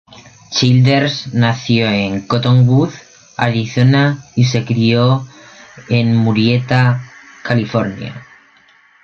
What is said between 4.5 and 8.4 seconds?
crió en Murrieta, California.